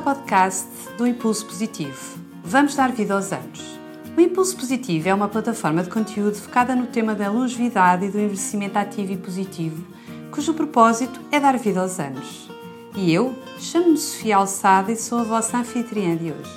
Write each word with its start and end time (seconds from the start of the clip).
ao 0.00 0.02
podcast 0.02 0.66
do 0.96 1.06
Impulso 1.06 1.44
Positivo. 1.44 2.18
Vamos 2.42 2.74
dar 2.74 2.90
vida 2.90 3.12
aos 3.12 3.32
anos. 3.32 3.78
O 4.16 4.20
Impulso 4.20 4.56
Positivo 4.56 5.08
é 5.10 5.14
uma 5.14 5.28
plataforma 5.28 5.82
de 5.82 5.90
conteúdo 5.90 6.34
focada 6.36 6.74
no 6.74 6.86
tema 6.86 7.14
da 7.14 7.30
longevidade 7.30 8.06
e 8.06 8.10
do 8.10 8.18
envelhecimento 8.18 8.78
ativo 8.78 9.12
e 9.12 9.18
positivo, 9.18 9.86
cujo 10.32 10.54
propósito 10.54 11.20
é 11.30 11.38
dar 11.38 11.58
vida 11.58 11.80
aos 11.80 12.00
anos. 12.00 12.48
E 12.96 13.12
eu 13.12 13.34
chamo-me 13.58 13.98
Sofia 13.98 14.36
Alçada 14.36 14.90
e 14.90 14.96
sou 14.96 15.18
a 15.18 15.24
vossa 15.24 15.58
anfitriã 15.58 16.16
de 16.16 16.32
hoje. 16.32 16.50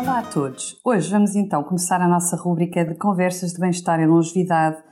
Olá 0.00 0.18
a 0.18 0.22
todos! 0.22 0.80
Hoje 0.84 1.08
vamos 1.08 1.36
então 1.36 1.62
começar 1.62 2.00
a 2.00 2.08
nossa 2.08 2.36
rúbrica 2.36 2.84
de 2.84 2.96
conversas 2.96 3.52
de 3.52 3.60
bem-estar 3.60 4.00
e 4.00 4.06
longevidade 4.06 4.82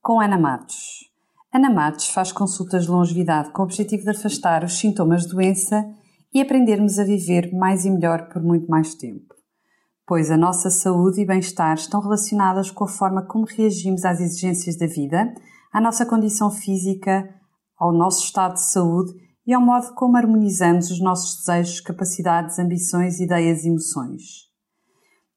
com 0.00 0.20
Ana 0.20 0.38
Matos. 0.38 1.10
Ana 1.52 1.68
Matos 1.68 2.08
faz 2.10 2.30
consultas 2.30 2.84
de 2.84 2.90
longevidade 2.90 3.50
com 3.50 3.62
o 3.62 3.64
objetivo 3.64 4.04
de 4.04 4.10
afastar 4.10 4.62
os 4.62 4.78
sintomas 4.78 5.22
de 5.22 5.30
doença 5.30 5.84
e 6.32 6.40
aprendermos 6.40 6.98
a 6.98 7.04
viver 7.04 7.52
mais 7.52 7.84
e 7.84 7.90
melhor 7.90 8.28
por 8.28 8.42
muito 8.42 8.66
mais 8.68 8.94
tempo. 8.94 9.34
Pois 10.06 10.30
a 10.30 10.36
nossa 10.36 10.70
saúde 10.70 11.20
e 11.20 11.26
bem-estar 11.26 11.74
estão 11.74 12.00
relacionadas 12.00 12.70
com 12.70 12.84
a 12.84 12.88
forma 12.88 13.26
como 13.26 13.44
reagimos 13.44 14.04
às 14.04 14.20
exigências 14.20 14.76
da 14.76 14.86
vida, 14.86 15.32
à 15.72 15.80
nossa 15.80 16.04
condição 16.04 16.50
física, 16.50 17.28
ao 17.78 17.92
nosso 17.92 18.24
estado 18.24 18.54
de 18.54 18.64
saúde 18.64 19.12
e 19.46 19.52
ao 19.52 19.60
modo 19.60 19.94
como 19.94 20.16
harmonizamos 20.16 20.90
os 20.90 21.00
nossos 21.00 21.38
desejos, 21.38 21.80
capacidades, 21.80 22.58
ambições, 22.58 23.20
ideias 23.20 23.64
e 23.64 23.68
emoções. 23.68 24.50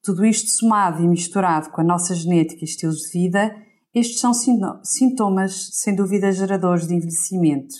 Tudo 0.03 0.25
isto 0.25 0.49
somado 0.49 1.01
e 1.01 1.07
misturado 1.07 1.69
com 1.69 1.81
a 1.81 1.83
nossa 1.83 2.13
genética 2.13 2.61
e 2.61 2.65
estilos 2.65 2.97
de 2.97 3.19
vida 3.19 3.55
estes 3.93 4.19
são 4.19 4.33
sintomas, 4.33 5.69
sem 5.73 5.95
dúvida, 5.95 6.31
geradores 6.31 6.87
de 6.87 6.95
envelhecimento 6.95 7.75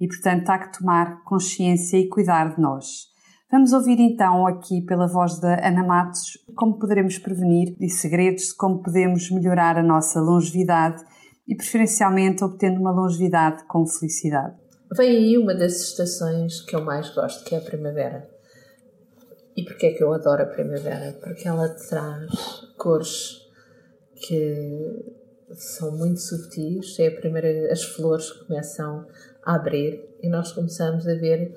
e, 0.00 0.06
portanto, 0.06 0.48
há 0.50 0.58
que 0.58 0.78
tomar 0.78 1.22
consciência 1.24 1.96
e 1.96 2.08
cuidar 2.08 2.54
de 2.54 2.60
nós. 2.60 3.06
Vamos 3.50 3.72
ouvir 3.72 4.00
então 4.00 4.46
aqui 4.46 4.82
pela 4.82 5.06
voz 5.06 5.38
da 5.40 5.66
Ana 5.66 5.84
Matos 5.84 6.36
como 6.56 6.78
poderemos 6.78 7.16
prevenir 7.18 7.76
e 7.80 7.88
segredos 7.88 8.48
de 8.48 8.56
como 8.56 8.82
podemos 8.82 9.30
melhorar 9.30 9.78
a 9.78 9.82
nossa 9.82 10.20
longevidade 10.20 11.04
e 11.46 11.54
preferencialmente 11.54 12.42
obtendo 12.42 12.80
uma 12.80 12.90
longevidade 12.90 13.64
com 13.68 13.86
felicidade. 13.86 14.56
Vem 14.96 15.10
aí 15.10 15.38
uma 15.38 15.54
das 15.54 15.80
estações 15.80 16.60
que 16.60 16.74
eu 16.74 16.84
mais 16.84 17.08
gosto, 17.14 17.44
que 17.44 17.54
é 17.54 17.58
a 17.58 17.60
primavera. 17.60 18.28
E 19.56 19.64
porquê 19.64 19.86
é 19.86 19.92
que 19.92 20.02
eu 20.02 20.12
adoro 20.12 20.42
a 20.42 20.46
primavera? 20.46 21.16
Porque 21.22 21.46
ela 21.46 21.68
traz 21.68 22.30
cores 22.76 23.40
que 24.26 25.14
são 25.54 25.96
muito 25.96 26.20
subtis, 26.20 26.98
é 26.98 27.08
a 27.08 27.20
primeira, 27.20 27.72
as 27.72 27.82
flores 27.82 28.30
começam 28.32 29.06
a 29.46 29.54
abrir 29.54 30.04
e 30.20 30.28
nós 30.28 30.52
começamos 30.52 31.06
a 31.06 31.14
ver 31.14 31.54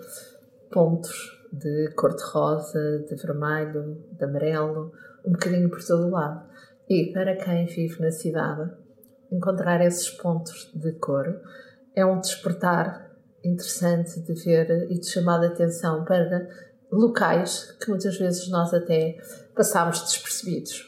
pontos 0.72 1.38
de 1.52 1.92
cor-de-rosa, 1.96 3.00
de 3.10 3.16
vermelho, 3.16 3.98
de 4.12 4.24
amarelo, 4.24 4.94
um 5.26 5.32
bocadinho 5.32 5.70
por 5.70 5.84
todo 5.84 6.06
o 6.06 6.12
lado. 6.12 6.48
E 6.88 7.12
para 7.12 7.36
quem 7.36 7.66
vive 7.66 8.00
na 8.00 8.12
cidade, 8.12 8.72
encontrar 9.32 9.82
esses 9.82 10.10
pontos 10.10 10.72
de 10.74 10.92
cor 10.94 11.42
é 11.96 12.06
um 12.06 12.20
despertar 12.20 13.10
interessante 13.44 14.20
de 14.22 14.34
ver 14.34 14.92
e 14.92 15.00
de 15.00 15.08
chamar 15.08 15.42
a 15.44 15.48
atenção 15.48 16.06
para 16.06 16.48
locais 16.92 17.72
que 17.80 17.90
muitas 17.90 18.18
vezes 18.18 18.48
nós 18.50 18.74
até 18.74 19.18
passamos 19.56 20.02
despercebidos. 20.02 20.88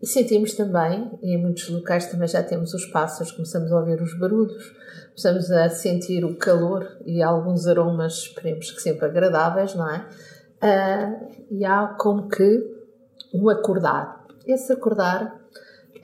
E 0.00 0.06
sentimos 0.06 0.54
também, 0.54 1.18
e 1.22 1.34
em 1.34 1.38
muitos 1.38 1.68
locais 1.68 2.06
também 2.06 2.28
já 2.28 2.42
temos 2.42 2.72
os 2.72 2.86
pássaros, 2.86 3.32
começamos 3.32 3.72
a 3.72 3.80
ouvir 3.80 4.00
os 4.00 4.16
barulhos, 4.16 4.72
começamos 5.18 5.50
a 5.50 5.68
sentir 5.68 6.24
o 6.24 6.36
calor 6.36 6.96
e 7.04 7.20
alguns 7.20 7.66
aromas, 7.66 8.18
esperemos 8.18 8.70
que 8.70 8.80
sempre 8.80 9.06
agradáveis, 9.06 9.74
não 9.74 9.90
é? 9.90 10.06
Uh, 10.62 11.44
e 11.50 11.64
há 11.64 11.88
como 11.98 12.28
que 12.28 12.64
um 13.34 13.48
acordar. 13.48 14.24
Esse 14.46 14.72
acordar, 14.72 15.36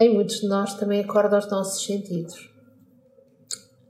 em 0.00 0.12
muitos 0.12 0.40
de 0.40 0.48
nós, 0.48 0.74
também 0.74 1.00
acorda 1.00 1.38
os 1.38 1.48
nossos 1.48 1.84
sentidos. 1.84 2.52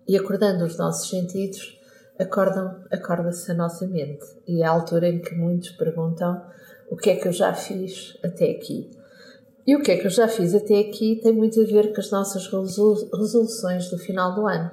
E 0.07 0.15
acordando 0.15 0.63
os 0.67 0.77
nossos 0.77 1.09
sentidos, 1.09 1.81
acordam, 2.21 2.85
acorda-se 2.91 3.51
a 3.51 3.55
nossa 3.55 3.87
mente. 3.87 4.27
E 4.47 4.63
é 4.63 4.67
a 4.67 4.71
altura 4.71 5.09
em 5.09 5.23
que 5.23 5.35
muitos 5.35 5.71
perguntam 5.71 6.45
o 6.91 6.97
que 6.97 7.09
é 7.09 7.17
que 7.17 7.29
eu 7.29 7.33
já 7.33 7.55
fiz 7.55 8.19
até 8.23 8.51
aqui 8.51 8.91
e 9.67 9.75
o 9.75 9.83
que 9.83 9.93
é 9.93 9.97
que 9.97 10.07
eu 10.07 10.11
já 10.11 10.29
fiz 10.29 10.55
até 10.55 10.79
aqui 10.79 11.21
tem 11.23 11.33
muito 11.33 11.59
a 11.59 11.65
ver 11.65 11.95
com 11.95 12.01
as 12.01 12.11
nossas 12.11 12.47
resoluções 12.47 13.89
do 13.89 13.97
final 13.97 14.35
do 14.35 14.47
ano. 14.47 14.71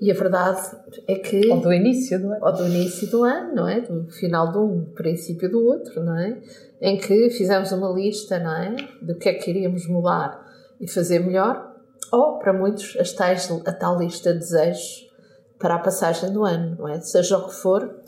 E 0.00 0.10
a 0.10 0.14
verdade 0.14 0.60
é 1.06 1.14
que. 1.16 1.48
Ou 1.48 1.60
do 1.60 1.72
início 1.72 2.20
do 2.20 2.30
ano. 2.30 2.44
Ou 2.44 2.52
do 2.52 2.66
início 2.66 3.08
do 3.08 3.24
ano, 3.24 3.54
não 3.54 3.68
é? 3.68 3.80
Do 3.80 4.10
final 4.10 4.52
de 4.52 4.58
um, 4.58 4.84
princípio 4.94 5.50
do 5.50 5.64
outro, 5.64 6.04
não 6.04 6.18
é? 6.18 6.38
Em 6.80 6.98
que 6.98 7.30
fizemos 7.30 7.72
uma 7.72 7.90
lista, 7.90 8.38
não 8.38 8.54
é? 8.54 8.76
Do 9.00 9.14
que 9.16 9.28
é 9.28 9.34
que 9.34 9.50
iríamos 9.50 9.86
mudar 9.86 10.44
e 10.78 10.86
fazer 10.86 11.20
melhor. 11.20 11.74
Ou, 12.12 12.38
para 12.38 12.52
muitos, 12.52 12.96
as 13.00 13.12
tais, 13.12 13.50
a 13.50 13.72
tal 13.72 13.98
lista 13.98 14.32
de 14.32 14.40
desejos 14.40 15.10
para 15.58 15.76
a 15.76 15.78
passagem 15.78 16.30
do 16.32 16.44
ano, 16.44 16.76
não 16.78 16.88
é? 16.88 17.00
Seja 17.00 17.38
o 17.38 17.48
que 17.48 17.54
for, 17.54 18.02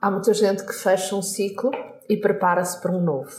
há 0.00 0.10
muita 0.10 0.34
gente 0.34 0.64
que 0.64 0.74
fecha 0.74 1.14
um 1.14 1.22
ciclo 1.22 1.70
e 2.08 2.16
prepara-se 2.16 2.80
para 2.80 2.90
um 2.90 3.00
novo. 3.00 3.30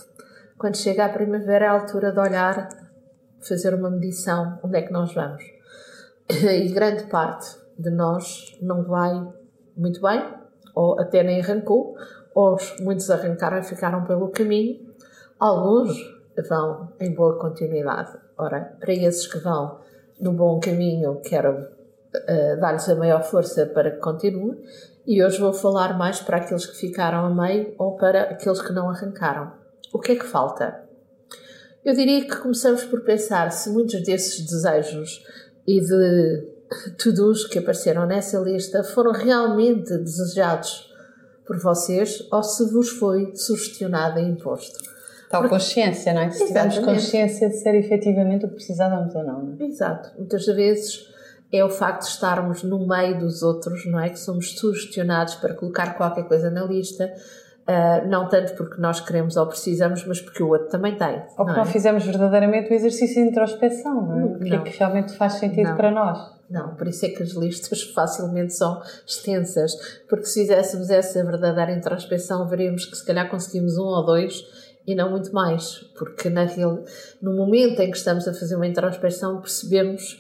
Quando 0.58 0.78
chega 0.78 1.06
a 1.06 1.10
primavera 1.10 1.66
é 1.66 1.68
a 1.68 1.74
altura 1.74 2.12
de 2.12 2.20
olhar, 2.20 2.70
fazer 3.42 3.74
uma 3.74 3.90
medição, 3.90 4.60
onde 4.64 4.78
é 4.78 4.82
que 4.82 4.92
nós 4.92 5.14
vamos. 5.14 5.44
E 6.30 6.70
grande 6.70 7.06
parte 7.06 7.58
de 7.80 7.90
nós 7.90 8.58
não 8.62 8.84
vai 8.84 9.14
muito 9.76 10.02
bem, 10.02 10.22
ou 10.76 11.00
até 11.00 11.24
nem 11.24 11.42
arrancou, 11.42 11.96
ou 12.36 12.58
muitos 12.82 13.10
arrancaram 13.10 13.60
e 13.60 13.64
ficaram 13.64 14.04
pelo 14.04 14.30
caminho. 14.30 14.88
Alguns 15.40 15.98
vão 16.48 16.94
em 17.00 17.14
boa 17.14 17.40
continuidade. 17.40 18.18
Ora, 18.38 18.76
para 18.80 18.94
esses 18.94 19.26
que 19.28 19.40
vão 19.40 19.80
no 20.20 20.34
bom 20.34 20.60
caminho, 20.60 21.22
quero 21.22 21.52
uh, 21.54 22.60
dar-lhes 22.60 22.88
a 22.90 22.96
maior 22.96 23.24
força 23.24 23.66
para 23.66 23.92
que 23.92 23.98
continuem. 23.98 24.62
E 25.08 25.24
hoje 25.24 25.40
vou 25.40 25.54
falar 25.54 25.98
mais 25.98 26.20
para 26.20 26.38
aqueles 26.38 26.66
que 26.66 26.78
ficaram 26.78 27.26
a 27.26 27.30
meio 27.30 27.74
ou 27.78 27.96
para 27.96 28.24
aqueles 28.24 28.62
que 28.62 28.74
não 28.74 28.90
arrancaram. 28.90 29.52
O 29.94 30.00
que 30.00 30.12
é 30.12 30.16
que 30.16 30.26
falta? 30.26 30.84
Eu 31.84 31.94
diria 31.94 32.22
que 32.22 32.36
começamos 32.36 32.84
por 32.84 33.02
pensar 33.02 33.52
se 33.52 33.70
muitos 33.70 34.04
desses 34.04 34.46
desejos 34.46 35.26
e 35.66 35.80
de 35.80 36.59
to-dos 36.98 37.46
que 37.46 37.60
apareceram 37.60 38.06
nessa 38.06 38.40
lista 38.40 38.84
foram 38.84 39.12
realmente 39.12 39.98
desejados 39.98 40.90
por 41.46 41.60
vocês 41.60 42.28
ou 42.32 42.44
se 42.44 42.72
vos 42.72 42.90
foi 42.90 43.36
sugestionado 43.36 44.20
e 44.20 44.24
imposto. 44.24 44.78
Tal 45.30 45.42
Porque... 45.42 45.56
consciência, 45.56 46.14
não 46.14 46.22
é? 46.22 46.32
Se 46.32 46.48
tivermos 46.48 46.80
consciência 46.80 47.50
de 47.50 47.56
ser 47.56 47.76
efetivamente 47.76 48.46
o 48.46 48.50
que 48.50 48.56
precisávamos 48.56 49.14
ou 49.16 49.24
não, 49.24 49.44
não 49.44 49.58
é? 49.60 49.68
Exato. 49.68 50.12
Muitas 50.18 50.46
vezes 50.46 51.08
é 51.52 51.64
o 51.64 51.70
facto 51.70 52.04
de 52.04 52.10
estarmos 52.10 52.64
no 52.64 52.88
meio 52.88 53.20
dos 53.20 53.42
outros, 53.42 53.86
não 53.86 54.00
é? 54.00 54.10
Que 54.10 54.20
somos 54.20 54.58
sugestionados 54.60 55.36
para 55.36 55.54
colocar 55.54 55.96
qualquer 55.96 56.28
coisa 56.28 56.50
na 56.50 56.64
lista 56.66 57.12
Uh, 57.70 58.08
não 58.08 58.28
tanto 58.28 58.56
porque 58.56 58.82
nós 58.82 59.00
queremos 59.00 59.38
ou 59.38 59.46
precisamos, 59.46 60.04
mas 60.04 60.20
porque 60.20 60.42
o 60.42 60.48
outro 60.48 60.70
também 60.70 60.98
tem. 60.98 61.22
Ou 61.38 61.46
porque 61.46 61.60
não, 61.60 61.62
é? 61.62 61.66
fizemos 61.66 62.04
verdadeiramente 62.04 62.72
o 62.72 62.74
exercício 62.74 63.22
de 63.22 63.30
introspeção, 63.30 64.08
não 64.08 64.20
é? 64.20 64.26
O 64.26 64.40
que 64.40 64.56
é 64.56 64.58
que 64.58 64.76
realmente 64.76 65.14
faz 65.14 65.34
sentido 65.34 65.70
não. 65.70 65.78
para 65.78 65.92
nós. 65.92 66.18
Não, 66.50 66.74
por 66.74 66.88
isso 66.88 67.06
é 67.06 67.10
que 67.10 67.22
as 67.22 67.30
listas 67.34 67.84
facilmente 67.94 68.56
são 68.56 68.82
extensas, 69.06 69.72
porque 70.10 70.26
se 70.26 70.42
fizéssemos 70.42 70.90
essa 70.90 71.24
verdadeira 71.24 71.72
introspeção, 71.72 72.48
veríamos 72.48 72.86
que 72.86 72.98
se 72.98 73.06
calhar 73.06 73.30
conseguimos 73.30 73.78
um 73.78 73.84
ou 73.84 74.04
dois 74.04 74.44
e 74.88 74.96
não 74.96 75.12
muito 75.12 75.32
mais, 75.32 75.76
porque 75.96 76.28
na 76.28 76.46
real, 76.46 76.84
no 77.22 77.36
momento 77.36 77.82
em 77.82 77.92
que 77.92 77.98
estamos 77.98 78.28
a 78.28 78.34
fazer 78.34 78.56
uma 78.56 78.66
introspeção, 78.66 79.40
percebemos 79.42 80.20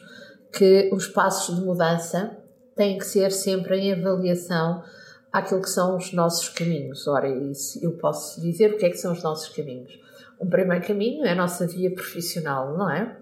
que 0.54 0.92
os 0.94 1.08
passos 1.08 1.56
de 1.56 1.66
mudança 1.66 2.38
têm 2.75 3.00
que 3.00 3.06
ser 3.06 3.31
sempre 3.31 3.80
em 3.80 3.94
avaliação 3.94 4.84
àquilo 5.31 5.62
que 5.62 5.70
são 5.70 5.96
os 5.98 6.12
nossos 6.14 6.50
caminhos. 6.50 7.08
Ora, 7.08 7.28
isso 7.28 7.80
eu 7.84 7.92
posso 7.94 8.42
dizer 8.42 8.74
o 8.74 8.78
que 8.78 8.86
é 8.86 8.90
que 8.90 8.98
são 8.98 9.14
os 9.14 9.24
nossos 9.24 9.50
caminhos. 9.56 10.00
Um 10.40 10.50
primeiro 10.50 10.86
caminho 10.86 11.26
é 11.26 11.31
a 11.31 11.36
nossa 11.36 11.68
via 11.68 11.94
profissional, 11.94 12.78
não 12.78 12.90
é? 12.90 13.18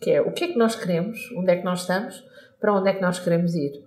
Que 0.00 0.12
é 0.12 0.20
o 0.20 0.32
que 0.32 0.44
é 0.44 0.48
que 0.48 0.58
nós 0.58 0.74
queremos, 0.74 1.30
onde 1.36 1.50
é 1.50 1.56
que 1.56 1.64
nós 1.64 1.80
estamos, 1.80 2.24
para 2.60 2.72
onde 2.72 2.90
é 2.90 2.94
que 2.94 3.02
nós 3.02 3.18
queremos 3.18 3.54
ir. 3.54 3.84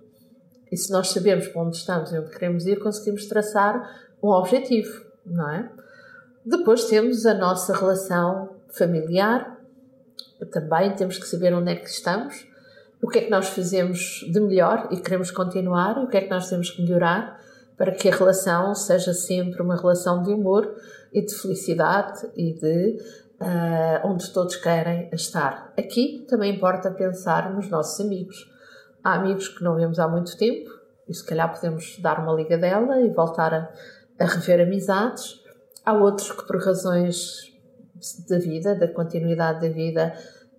E 0.70 0.76
se 0.76 0.90
nós 0.92 1.08
sabemos 1.08 1.48
para 1.48 1.62
onde 1.62 1.76
estamos 1.76 2.12
e 2.12 2.18
onde 2.18 2.30
queremos 2.30 2.66
ir, 2.66 2.78
conseguimos 2.80 3.26
traçar 3.26 4.06
um 4.22 4.28
objetivo, 4.28 5.04
não 5.24 5.50
é? 5.50 5.70
Depois 6.44 6.84
temos 6.84 7.24
a 7.24 7.34
nossa 7.34 7.74
relação 7.74 8.56
familiar, 8.68 9.58
também 10.50 10.94
temos 10.94 11.16
que 11.16 11.26
saber 11.26 11.54
onde 11.54 11.72
é 11.72 11.76
que 11.76 11.88
estamos, 11.88 12.46
o 13.00 13.08
que 13.08 13.18
é 13.18 13.22
que 13.22 13.30
nós 13.30 13.48
fazemos 13.48 14.24
de 14.30 14.40
melhor 14.40 14.88
e 14.90 14.96
queremos 15.00 15.30
continuar, 15.30 15.98
o 15.98 16.08
que 16.08 16.16
é 16.16 16.20
que 16.22 16.30
nós 16.30 16.48
temos 16.48 16.70
que 16.70 16.82
melhorar 16.82 17.40
para 17.76 17.92
que 17.92 18.08
a 18.08 18.14
relação 18.14 18.74
seja 18.74 19.12
sempre 19.12 19.62
uma 19.62 19.76
relação 19.76 20.22
de 20.22 20.30
humor 20.30 20.74
e 21.12 21.24
de 21.24 21.34
felicidade 21.34 22.28
e 22.36 22.52
de 22.54 22.98
uh, 23.40 24.06
onde 24.08 24.30
todos 24.32 24.56
querem 24.56 25.08
estar. 25.12 25.72
Aqui 25.78 26.24
também 26.28 26.54
importa 26.54 26.90
pensar 26.90 27.52
nos 27.52 27.68
nossos 27.68 28.04
amigos. 28.04 28.50
Há 29.02 29.14
amigos 29.14 29.48
que 29.48 29.62
não 29.62 29.76
vemos 29.76 29.98
há 29.98 30.08
muito 30.08 30.36
tempo 30.36 30.70
e 31.08 31.14
se 31.14 31.24
calhar 31.24 31.52
podemos 31.52 31.98
dar 32.00 32.20
uma 32.20 32.32
ligadela 32.32 33.00
e 33.00 33.10
voltar 33.10 33.52
a, 33.52 33.70
a 34.18 34.26
rever 34.26 34.60
amizades, 34.60 35.40
há 35.84 35.92
outros 35.92 36.32
que, 36.32 36.46
por 36.46 36.56
razões 36.64 37.52
da 38.28 38.38
vida, 38.38 38.74
da 38.74 38.88
continuidade 38.88 39.68
da 39.68 39.74
vida, 39.74 40.14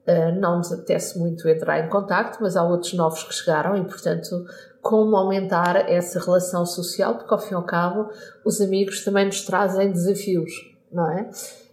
eh, 0.05 0.31
não 0.33 0.57
nos 0.57 0.71
apetece 0.71 1.17
muito 1.17 1.47
entrar 1.49 1.79
em 1.79 1.89
contacto, 1.89 2.37
mas 2.41 2.55
há 2.55 2.63
outros 2.63 2.93
novos 2.93 3.23
que 3.23 3.33
chegaram 3.33 3.75
e, 3.75 3.83
portanto, 3.83 4.45
como 4.85 5.15
aumentar 5.15 5.89
essa 5.89 6.19
relação 6.19 6.63
social, 6.63 7.15
porque 7.15 7.33
ao 7.33 7.39
fim 7.39 7.53
e 7.53 7.55
ao 7.55 7.63
cabo 7.63 8.07
os 8.45 8.61
amigos 8.61 9.03
também 9.03 9.25
nos 9.25 9.43
trazem 9.43 9.91
desafios, 9.91 10.51
não 10.91 11.09
é? 11.09 11.27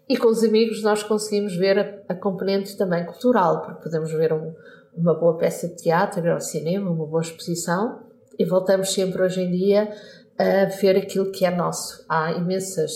E 0.09 0.17
com 0.17 0.29
os 0.29 0.43
amigos 0.43 0.82
nós 0.82 1.03
conseguimos 1.03 1.55
ver 1.55 1.79
a, 1.79 2.14
a 2.14 2.14
componente 2.14 2.75
também 2.75 3.05
cultural, 3.05 3.61
porque 3.61 3.82
podemos 3.82 4.11
ver 4.12 4.32
um, 4.32 4.55
uma 4.97 5.12
boa 5.12 5.37
peça 5.37 5.69
de 5.69 5.76
teatro, 5.76 6.25
ir 6.25 6.31
ao 6.31 6.41
cinema, 6.41 6.91
uma 6.91 7.05
boa 7.05 7.20
exposição 7.20 8.00
e 8.38 8.47
voltamos 8.47 8.91
sempre 8.91 9.20
hoje 9.20 9.43
em 9.43 9.50
dia 9.50 9.93
a 10.38 10.64
ver 10.81 10.97
aquilo 10.97 11.31
que 11.31 11.44
é 11.44 11.50
nosso. 11.50 12.06
Há 12.09 12.32
imensas 12.32 12.93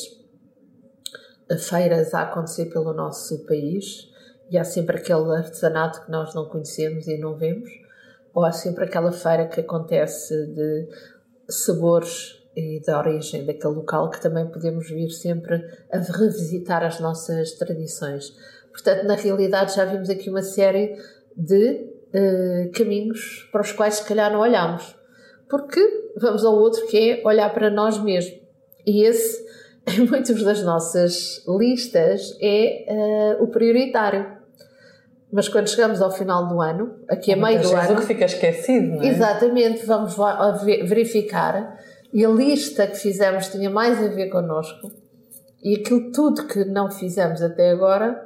feiras 1.58 2.14
a 2.14 2.22
acontecer 2.22 2.70
pelo 2.70 2.94
nosso 2.94 3.44
país 3.44 4.08
e 4.50 4.56
há 4.56 4.64
sempre 4.64 4.96
aquele 4.96 5.30
artesanato 5.36 6.06
que 6.06 6.10
nós 6.10 6.34
não 6.34 6.46
conhecemos 6.46 7.06
e 7.06 7.18
não 7.18 7.36
vemos, 7.36 7.68
ou 8.36 8.44
há 8.44 8.52
sempre 8.52 8.84
aquela 8.84 9.10
feira 9.10 9.46
que 9.46 9.60
acontece 9.60 10.34
de 10.48 10.88
sabores 11.48 12.38
e 12.54 12.82
da 12.86 12.98
origem 12.98 13.46
daquele 13.46 13.72
local 13.72 14.10
que 14.10 14.20
também 14.20 14.46
podemos 14.46 14.90
vir 14.90 15.08
sempre 15.08 15.64
a 15.90 15.96
revisitar 15.96 16.84
as 16.84 17.00
nossas 17.00 17.52
tradições. 17.52 18.36
Portanto, 18.70 19.06
na 19.06 19.14
realidade, 19.14 19.74
já 19.74 19.86
vimos 19.86 20.10
aqui 20.10 20.28
uma 20.28 20.42
série 20.42 20.98
de 21.34 21.88
uh, 22.12 22.70
caminhos 22.72 23.48
para 23.50 23.62
os 23.62 23.72
quais 23.72 23.94
se 23.94 24.04
calhar 24.06 24.30
não 24.30 24.40
olhamos, 24.40 24.94
porque 25.48 25.80
vamos 26.20 26.44
ao 26.44 26.56
outro 26.56 26.86
que 26.88 27.12
é 27.12 27.26
olhar 27.26 27.48
para 27.54 27.70
nós 27.70 27.98
mesmos. 28.02 28.38
E 28.86 29.02
esse, 29.02 29.46
em 29.88 30.06
muitas 30.06 30.42
das 30.42 30.62
nossas 30.62 31.42
listas, 31.48 32.36
é 32.42 33.38
uh, 33.38 33.44
o 33.44 33.48
prioritário. 33.48 34.36
Mas 35.32 35.48
quando 35.48 35.68
chegamos 35.68 36.00
ao 36.00 36.10
final 36.10 36.46
do 36.48 36.60
ano, 36.60 37.00
aqui 37.08 37.32
a 37.32 37.36
meio 37.36 37.60
do 37.60 37.74
ano. 37.74 37.94
o 37.94 37.96
que 37.96 38.06
fica 38.06 38.24
esquecido, 38.24 38.96
não 38.96 39.02
é? 39.02 39.08
Exatamente, 39.08 39.84
vamos 39.84 40.14
verificar. 40.88 41.78
E 42.12 42.24
a 42.24 42.28
lista 42.28 42.86
que 42.86 42.96
fizemos 42.96 43.48
tinha 43.48 43.68
mais 43.68 44.02
a 44.02 44.08
ver 44.08 44.28
connosco. 44.28 44.90
E 45.62 45.76
aquilo 45.76 46.12
tudo 46.12 46.46
que 46.46 46.64
não 46.64 46.90
fizemos 46.90 47.42
até 47.42 47.70
agora 47.70 48.24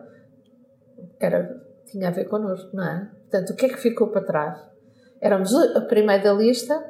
era, 1.18 1.58
tinha 1.86 2.08
a 2.08 2.10
ver 2.10 2.26
connosco, 2.26 2.70
não 2.74 2.84
é? 2.84 3.10
Portanto, 3.30 3.50
o 3.50 3.56
que 3.56 3.66
é 3.66 3.68
que 3.70 3.78
ficou 3.78 4.08
para 4.08 4.22
trás? 4.22 4.58
Éramos 5.20 5.54
a 5.54 5.80
primeira 5.82 6.22
da 6.22 6.32
lista 6.32 6.84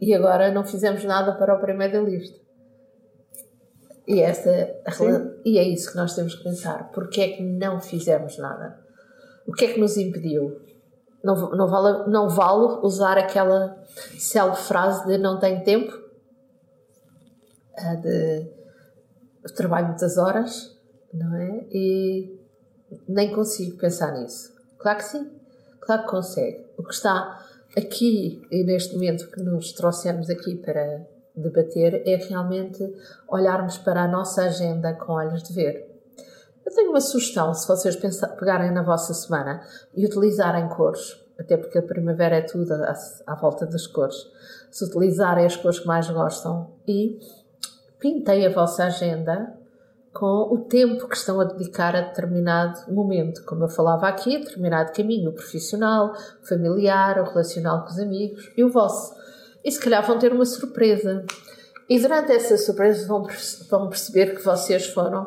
e 0.00 0.14
agora 0.14 0.52
não 0.52 0.64
fizemos 0.64 1.02
nada 1.04 1.32
para 1.32 1.54
o 1.54 1.60
primeiro 1.60 1.94
da 1.94 2.00
lista. 2.00 2.38
E, 4.06 4.20
essa, 4.20 4.50
e 5.44 5.58
é 5.58 5.62
isso 5.62 5.90
que 5.90 5.96
nós 5.96 6.14
temos 6.14 6.34
que 6.34 6.44
pensar. 6.44 6.90
Porquê 6.92 7.22
é 7.22 7.28
que 7.36 7.42
não 7.42 7.80
fizemos 7.80 8.36
nada? 8.36 8.83
O 9.46 9.52
que 9.52 9.66
é 9.66 9.72
que 9.72 9.80
nos 9.80 9.96
impediu? 9.96 10.60
Não, 11.22 11.50
não, 11.50 11.66
vale, 11.66 12.10
não 12.10 12.28
vale 12.28 12.80
usar 12.82 13.16
aquela 13.16 13.82
célebre 14.18 14.60
frase 14.60 15.06
de 15.06 15.16
não 15.16 15.38
tenho 15.38 15.64
tempo, 15.64 15.92
de 18.02 19.54
trabalho 19.54 19.88
muitas 19.88 20.18
horas, 20.18 20.76
não 21.12 21.34
é? 21.36 21.66
E 21.70 22.38
nem 23.08 23.32
consigo 23.32 23.78
pensar 23.78 24.12
nisso. 24.12 24.52
Claro 24.78 24.98
que 24.98 25.04
sim, 25.04 25.30
claro 25.80 26.02
que 26.02 26.10
consegue. 26.10 26.66
O 26.76 26.82
que 26.82 26.92
está 26.92 27.42
aqui 27.76 28.42
e 28.50 28.64
neste 28.64 28.94
momento 28.94 29.30
que 29.30 29.40
nos 29.40 29.72
trouxemos 29.72 30.28
aqui 30.28 30.56
para 30.56 31.06
debater 31.34 32.02
é 32.06 32.16
realmente 32.16 32.84
olharmos 33.28 33.78
para 33.78 34.02
a 34.02 34.08
nossa 34.08 34.42
agenda 34.42 34.94
com 34.94 35.12
olhos 35.12 35.42
de 35.42 35.52
ver. 35.52 35.93
Eu 36.64 36.74
tenho 36.74 36.90
uma 36.90 37.00
sugestão, 37.00 37.52
se 37.52 37.68
vocês 37.68 37.96
pegarem 37.96 38.72
na 38.72 38.82
vossa 38.82 39.12
semana 39.12 39.62
e 39.94 40.06
utilizarem 40.06 40.68
cores, 40.68 41.20
até 41.38 41.56
porque 41.56 41.78
a 41.78 41.82
primavera 41.82 42.36
é 42.36 42.40
tudo 42.40 42.72
à, 42.72 42.94
à 43.26 43.34
volta 43.34 43.66
das 43.66 43.86
cores, 43.86 44.16
se 44.70 44.84
utilizarem 44.84 45.44
as 45.44 45.56
cores 45.56 45.80
que 45.80 45.86
mais 45.86 46.08
gostam 46.08 46.70
e 46.86 47.18
pintei 47.98 48.46
a 48.46 48.50
vossa 48.50 48.84
agenda 48.84 49.54
com 50.14 50.54
o 50.54 50.58
tempo 50.58 51.08
que 51.08 51.16
estão 51.16 51.40
a 51.40 51.44
dedicar 51.44 51.94
a 51.96 52.00
determinado 52.00 52.92
momento, 52.92 53.44
como 53.44 53.64
eu 53.64 53.68
falava 53.68 54.06
aqui, 54.06 54.38
determinado 54.38 54.92
caminho 54.92 55.32
profissional, 55.32 56.14
familiar, 56.42 57.18
o 57.18 57.24
relacional 57.24 57.82
com 57.82 57.90
os 57.90 57.98
amigos 57.98 58.52
e 58.56 58.62
o 58.62 58.70
vosso. 58.70 59.12
E 59.64 59.70
se 59.72 59.80
calhar 59.80 60.06
vão 60.06 60.18
ter 60.18 60.32
uma 60.32 60.44
surpresa. 60.46 61.24
E 61.88 61.98
durante 61.98 62.32
essa 62.32 62.56
surpresa 62.56 63.06
vão, 63.08 63.26
vão 63.68 63.88
perceber 63.88 64.36
que 64.36 64.42
vocês 64.42 64.86
foram 64.86 65.26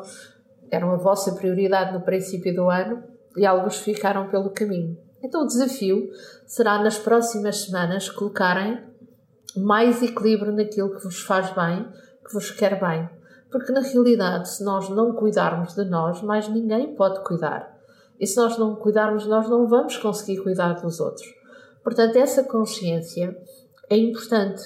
eram 0.70 0.92
a 0.92 0.96
vossa 0.96 1.32
prioridade 1.32 1.92
no 1.92 2.00
princípio 2.00 2.54
do 2.54 2.68
ano 2.68 3.02
e 3.36 3.46
alguns 3.46 3.78
ficaram 3.78 4.28
pelo 4.28 4.50
caminho. 4.50 4.96
Então 5.22 5.42
o 5.42 5.46
desafio 5.46 6.10
será 6.46 6.82
nas 6.82 6.98
próximas 6.98 7.62
semanas 7.62 8.08
colocarem 8.08 8.80
mais 9.56 10.02
equilíbrio 10.02 10.52
naquilo 10.52 10.94
que 10.94 11.02
vos 11.02 11.20
faz 11.20 11.50
bem, 11.54 11.86
que 12.26 12.32
vos 12.32 12.50
quer 12.50 12.78
bem. 12.80 13.08
Porque 13.50 13.72
na 13.72 13.80
realidade, 13.80 14.50
se 14.50 14.62
nós 14.62 14.88
não 14.90 15.14
cuidarmos 15.14 15.74
de 15.74 15.84
nós, 15.84 16.22
mais 16.22 16.48
ninguém 16.48 16.94
pode 16.94 17.22
cuidar. 17.24 17.76
E 18.20 18.26
se 18.26 18.36
nós 18.36 18.58
não 18.58 18.76
cuidarmos 18.76 19.22
de 19.24 19.28
nós, 19.28 19.48
não 19.48 19.66
vamos 19.66 19.96
conseguir 19.96 20.42
cuidar 20.42 20.74
dos 20.74 21.00
outros. 21.00 21.26
Portanto, 21.82 22.16
essa 22.16 22.44
consciência 22.44 23.36
é 23.88 23.96
importante. 23.96 24.62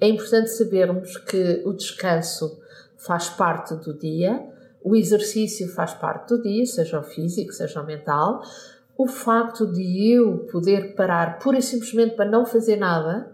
É 0.00 0.08
importante 0.08 0.50
sabermos 0.50 1.16
que 1.18 1.62
o 1.64 1.72
descanso 1.72 2.58
faz 2.96 3.28
parte 3.28 3.74
do 3.76 3.96
dia, 3.96 4.44
o 4.82 4.94
exercício 4.94 5.68
faz 5.68 5.94
parte 5.94 6.28
do 6.28 6.42
dia, 6.42 6.64
seja 6.64 7.00
o 7.00 7.02
físico, 7.02 7.52
seja 7.52 7.82
o 7.82 7.86
mental. 7.86 8.42
O 8.96 9.06
facto 9.06 9.66
de 9.66 10.12
eu 10.12 10.46
poder 10.50 10.94
parar 10.94 11.38
pura 11.38 11.58
e 11.58 11.62
simplesmente 11.62 12.16
para 12.16 12.30
não 12.30 12.44
fazer 12.44 12.76
nada 12.76 13.32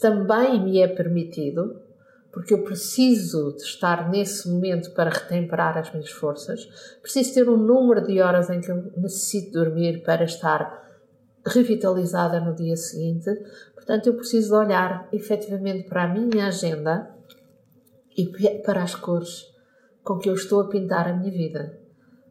também 0.00 0.62
me 0.62 0.80
é 0.80 0.88
permitido, 0.88 1.80
porque 2.32 2.52
eu 2.52 2.62
preciso 2.62 3.54
de 3.56 3.62
estar 3.62 4.10
nesse 4.10 4.48
momento 4.48 4.92
para 4.92 5.10
retemperar 5.10 5.78
as 5.78 5.90
minhas 5.92 6.10
forças. 6.10 6.68
Preciso 7.00 7.34
ter 7.34 7.48
um 7.48 7.56
número 7.56 8.06
de 8.06 8.20
horas 8.20 8.50
em 8.50 8.60
que 8.60 8.70
eu 8.70 8.92
necessito 8.96 9.52
dormir 9.52 10.02
para 10.02 10.24
estar 10.24 10.84
revitalizada 11.46 12.40
no 12.40 12.54
dia 12.54 12.76
seguinte. 12.76 13.30
Portanto, 13.74 14.08
eu 14.08 14.14
preciso 14.14 14.54
olhar 14.54 15.08
efetivamente 15.12 15.88
para 15.88 16.04
a 16.04 16.08
minha 16.08 16.48
agenda 16.48 17.10
e 18.16 18.26
para 18.62 18.82
as 18.82 18.94
cores 18.94 19.55
com 20.06 20.18
que 20.18 20.30
eu 20.30 20.34
estou 20.34 20.60
a 20.60 20.68
pintar 20.68 21.08
a 21.08 21.12
minha 21.12 21.32
vida. 21.32 21.78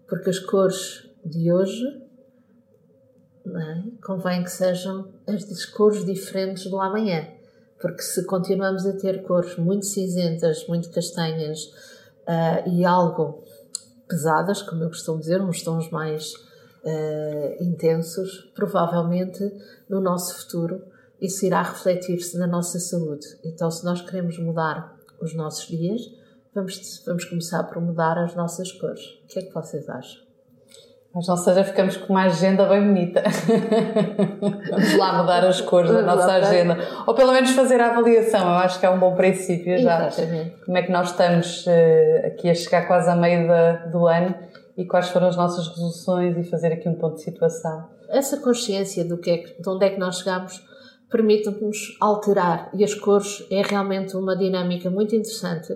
Porque 0.08 0.29
as 0.29 0.39
cores 0.39 1.10
de 1.25 1.51
hoje 1.51 1.84
é? 3.46 3.84
convém 4.03 4.44
que 4.44 4.50
sejam 4.50 5.13
as 5.27 5.65
cores 5.65 6.05
diferentes 6.05 6.70
do 6.70 6.79
amanhã. 6.79 7.27
Porque 7.79 8.01
se 8.01 8.25
continuamos 8.25 8.86
a 8.86 8.94
ter 8.94 9.24
cores 9.24 9.58
muito 9.58 9.86
cinzentas, 9.86 10.65
muito 10.67 10.89
castanhas 10.89 11.65
uh, 12.22 12.70
e 12.70 12.86
algo 12.86 13.44
pesadas, 14.08 14.62
como 14.62 14.84
eu 14.84 14.88
costumo 14.88 15.20
dizer, 15.20 15.41
uns 15.41 15.62
tons 15.62 15.91
mais 15.91 16.34
uh, 16.34 17.63
intensos, 17.63 18.51
provavelmente 18.55 19.44
no 19.89 20.00
nosso 20.00 20.34
futuro 20.36 20.82
isso 21.20 21.46
irá 21.46 21.62
refletir-se 21.62 22.38
na 22.38 22.48
nossa 22.48 22.79
saúde. 22.79 23.25
Então, 23.44 23.70
se 23.72 23.84
nós 23.84 24.01
queremos 24.01 24.38
mudar 24.38 24.98
os 25.22 25.34
nossos 25.34 25.67
dias, 25.67 26.01
vamos, 26.56 27.04
vamos 27.06 27.26
começar 27.26 27.64
por 27.66 27.82
mudar 27.82 28.18
as 28.18 28.34
nossas 28.34 28.72
cores. 28.72 29.02
O 29.26 29.28
que 29.28 29.40
é 29.40 29.42
que 29.44 29.54
vocês 29.54 29.88
acham? 29.90 30.24
Mas 31.14 31.30
ou 31.30 31.38
seja, 31.38 31.64
ficamos 31.64 31.96
com 31.96 32.12
uma 32.12 32.24
agenda 32.24 32.66
bem 32.66 32.86
bonita. 32.86 33.24
Vamos 34.70 34.98
lá 34.98 35.22
mudar 35.22 35.46
as 35.46 35.62
cores 35.62 35.90
da 35.90 36.02
nossa 36.02 36.30
agenda. 36.30 36.78
Ou 37.08 37.14
pelo 37.16 37.32
menos 37.32 37.52
fazer 37.52 37.80
a 37.80 37.92
avaliação. 37.92 38.42
Eu 38.42 38.56
acho 38.56 38.82
que 38.82 38.86
é 38.86 38.90
um 38.90 39.00
bom 39.00 39.16
princípio 39.16 39.78
já. 39.78 40.08
Exatamente. 40.08 40.58
Como 40.66 40.78
é 40.78 40.84
que 40.84 40.92
nós 40.92 41.12
estamos 41.12 41.66
uh, 41.68 42.28
aqui 42.28 42.50
a 42.50 42.54
chegar 42.54 42.86
quase 42.86 43.10
a 43.10 43.16
meio 43.16 43.48
da, 43.48 43.86
do 43.86 44.06
ano 44.08 44.36
e 44.78 44.84
quais 44.84 45.08
foram 45.08 45.28
as 45.28 45.38
nossas 45.38 45.70
resoluções 45.70 46.38
e 46.38 46.44
fazer 46.44 46.74
aqui 46.74 46.90
um 46.90 46.96
ponto 46.96 47.16
de 47.16 47.22
situação. 47.22 47.88
Essa 48.10 48.36
consciência 48.42 49.06
do 49.06 49.18
que 49.18 49.32
é, 49.32 49.38
de 49.38 49.70
onde 49.70 49.86
é 49.86 49.92
que 49.92 50.00
nós 50.00 50.18
chegamos 50.18 50.62
permite-nos 51.10 51.96
alterar 52.02 52.70
e 52.74 52.84
as 52.84 52.94
cores 52.94 53.46
é 53.50 53.62
realmente 53.62 54.18
uma 54.18 54.36
dinâmica 54.36 54.90
muito 54.90 55.16
interessante 55.16 55.74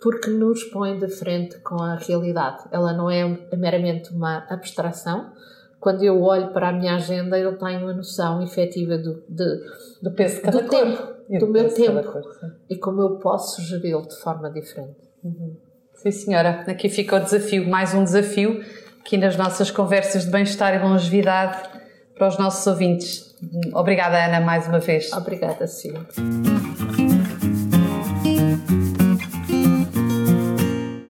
porque 0.00 0.30
nos 0.30 0.64
põe 0.64 0.98
de 0.98 1.08
frente 1.08 1.58
com 1.60 1.82
a 1.82 1.96
realidade. 1.96 2.64
Ela 2.70 2.92
não 2.92 3.10
é 3.10 3.24
meramente 3.56 4.12
uma 4.12 4.46
abstração. 4.48 5.32
Quando 5.80 6.02
eu 6.02 6.22
olho 6.22 6.52
para 6.52 6.70
a 6.70 6.72
minha 6.72 6.96
agenda, 6.96 7.38
eu 7.38 7.56
tenho 7.56 7.88
a 7.88 7.94
noção 7.94 8.42
efetiva 8.42 8.98
do, 8.98 9.22
de, 9.28 9.60
do 10.02 10.10
peso 10.12 10.36
de 10.36 10.42
cada 10.42 10.62
do 10.62 10.68
cor. 10.68 10.80
tempo, 10.80 11.02
do, 11.28 11.38
do 11.38 11.52
meu 11.52 11.72
tempo 11.72 12.02
cor, 12.12 12.22
e 12.68 12.76
como 12.76 13.00
eu 13.00 13.16
posso 13.18 13.62
geri-lo 13.62 14.06
de 14.06 14.16
forma 14.16 14.50
diferente. 14.50 14.96
Uhum. 15.22 15.56
Sim, 15.94 16.10
senhora. 16.10 16.64
Aqui 16.66 16.88
fica 16.88 17.16
o 17.16 17.20
desafio, 17.20 17.68
mais 17.68 17.94
um 17.94 18.02
desafio 18.02 18.60
aqui 19.08 19.16
nas 19.16 19.36
nossas 19.36 19.70
conversas 19.70 20.26
de 20.26 20.30
bem-estar 20.30 20.74
e 20.74 20.78
longevidade 20.78 21.66
para 22.14 22.28
os 22.28 22.38
nossos 22.38 22.66
ouvintes. 22.66 23.34
Obrigada, 23.72 24.22
Ana, 24.22 24.40
mais 24.44 24.68
uma 24.68 24.80
vez. 24.80 25.10
Obrigada, 25.14 25.66
Silvia. 25.66 26.06